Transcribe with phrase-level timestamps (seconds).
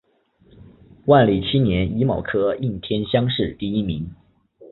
[1.05, 4.09] 万历七年己卯科应天乡试第一名。